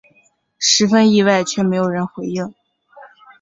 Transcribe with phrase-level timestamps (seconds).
[0.57, 2.51] 十分意外却没人回应